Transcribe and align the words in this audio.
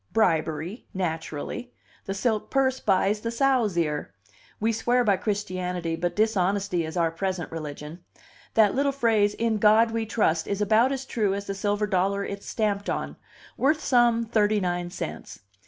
Bribery, 0.13 0.87
naturally. 0.95 1.75
The 2.05 2.15
silk 2.15 2.49
purse 2.49 2.79
buys 2.79 3.19
the 3.21 3.29
sow's 3.29 3.77
ear. 3.77 4.15
We 4.59 4.71
swear 4.71 5.03
by 5.03 5.17
Christianity, 5.17 5.95
but 5.95 6.15
dishonesty 6.15 6.83
is 6.83 6.97
our 6.97 7.11
present 7.11 7.51
religion. 7.51 8.03
That 8.55 8.73
little 8.73 8.91
phrase 8.93 9.35
'In 9.35 9.59
God 9.59 9.91
We 9.91 10.07
Trust' 10.07 10.47
is 10.47 10.59
about 10.59 10.91
as 10.91 11.05
true 11.05 11.35
as 11.35 11.45
the 11.45 11.53
silver 11.53 11.85
dollar 11.85 12.25
it's 12.25 12.47
stamped 12.47 12.89
on 12.89 13.15
worth 13.57 13.83
some 13.83 14.25
thirty 14.25 14.59
nine 14.59 14.89
cents. 14.89 15.41